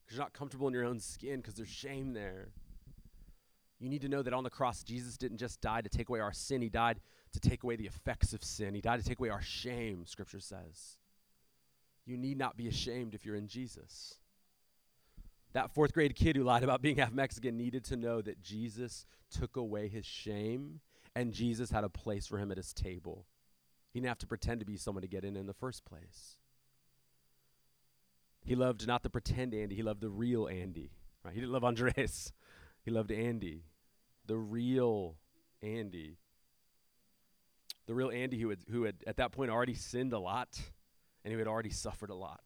[0.05, 2.49] because you're not comfortable in your own skin because there's shame there.
[3.79, 6.21] You need to know that on the cross, Jesus didn't just die to take away
[6.21, 7.01] our sin, He died
[7.33, 8.75] to take away the effects of sin.
[8.75, 10.99] He died to take away our shame, Scripture says.
[12.05, 14.17] You need not be ashamed if you're in Jesus.
[15.57, 19.07] That fourth grade kid who lied about being half Mexican needed to know that Jesus
[19.31, 20.81] took away his shame
[21.15, 23.25] and Jesus had a place for him at his table.
[23.91, 26.37] He didn't have to pretend to be someone to get in in the first place.
[28.45, 30.91] He loved not the pretend Andy, he loved the real Andy.
[31.25, 31.33] Right?
[31.33, 32.33] He didn't love Andres.
[32.85, 33.65] He loved Andy,
[34.27, 35.17] the real
[35.61, 36.19] Andy.
[37.87, 40.61] The real Andy who had, who had at that point already sinned a lot
[41.25, 42.45] and who had already suffered a lot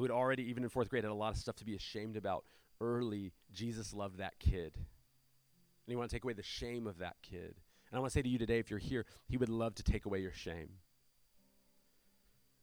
[0.00, 2.16] who had already, even in fourth grade, had a lot of stuff to be ashamed
[2.16, 2.46] about
[2.80, 4.72] early, Jesus loved that kid.
[4.74, 7.60] And he wanted to take away the shame of that kid.
[7.90, 9.82] And I want to say to you today, if you're here, he would love to
[9.82, 10.70] take away your shame.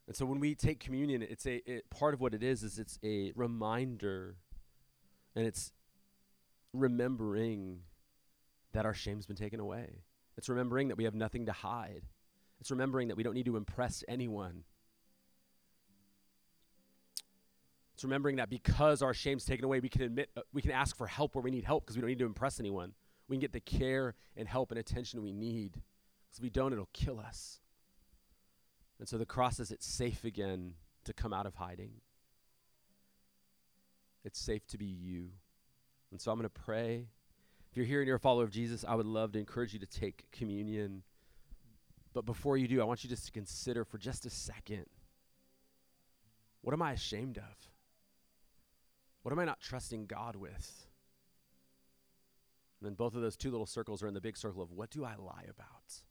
[0.08, 2.80] And so when we take communion, it's a it, part of what it is is
[2.80, 4.38] it's a reminder
[5.36, 5.74] and it's
[6.74, 7.82] remembering
[8.74, 10.02] that our shame's been taken away.
[10.38, 12.02] It's remembering that we have nothing to hide.
[12.60, 14.64] It's remembering that we don't need to impress anyone.
[17.98, 20.96] It's remembering that because our shame's taken away, we can admit, uh, we can ask
[20.96, 22.94] for help where we need help because we don't need to impress anyone.
[23.28, 25.72] We can get the care and help and attention we need.
[25.72, 27.60] Because if we don't, it'll kill us.
[29.00, 30.76] And so the cross says it's safe again
[31.06, 31.90] to come out of hiding.
[34.24, 35.30] It's safe to be you.
[36.12, 37.08] And so I'm going to pray.
[37.72, 39.80] If you're here and you're a follower of Jesus, I would love to encourage you
[39.80, 41.02] to take communion.
[42.14, 44.86] But before you do, I want you just to consider for just a second
[46.62, 47.72] what am I ashamed of?
[49.28, 50.88] What am I not trusting God with?
[52.80, 54.90] And then both of those two little circles are in the big circle of what
[54.90, 56.02] do I lie about?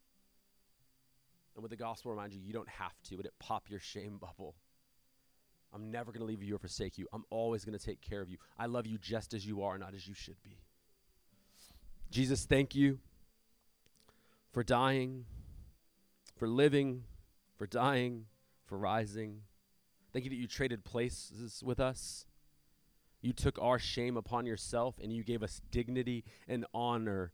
[1.54, 3.16] And with the gospel remind you, you don't have to.
[3.16, 4.54] Would it pop your shame bubble?
[5.72, 7.08] I'm never going to leave you or forsake you.
[7.10, 8.36] I'm always going to take care of you.
[8.58, 10.58] I love you just as you are, not as you should be.
[12.10, 12.98] Jesus, thank you
[14.52, 15.24] for dying,
[16.36, 17.04] for living,
[17.56, 18.26] for dying,
[18.66, 19.40] for rising.
[20.12, 22.26] Thank you that you traded places with us.
[23.26, 27.32] You took our shame upon yourself and you gave us dignity and honor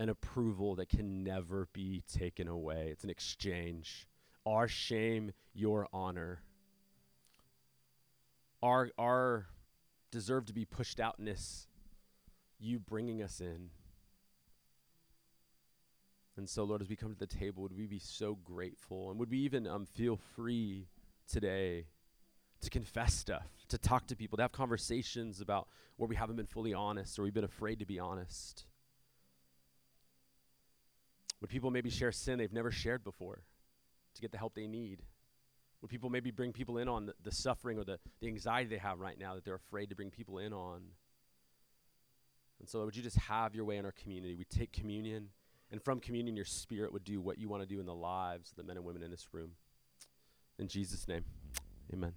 [0.00, 2.88] and approval that can never be taken away.
[2.90, 4.08] It's an exchange.
[4.46, 6.40] our shame your honor.
[8.62, 9.48] Our, our
[10.10, 11.66] deserve to be pushed outness,
[12.58, 13.68] you bringing us in.
[16.38, 19.10] And so, Lord, as we come to the table, would we be so grateful?
[19.10, 20.88] And would we even um, feel free
[21.30, 21.84] today
[22.64, 26.46] to confess stuff, to talk to people, to have conversations about where we haven't been
[26.46, 28.64] fully honest or we've been afraid to be honest?
[31.40, 33.42] Would people maybe share sin they've never shared before
[34.14, 35.02] to get the help they need?
[35.82, 38.78] Would people maybe bring people in on the, the suffering or the, the anxiety they
[38.78, 40.80] have right now that they're afraid to bring people in on?
[42.60, 44.34] And so, would you just have your way in our community?
[44.34, 45.28] We take communion,
[45.70, 48.50] and from communion, your spirit would do what you want to do in the lives
[48.50, 49.50] of the men and women in this room.
[50.58, 51.26] In Jesus' name,
[51.92, 52.14] amen.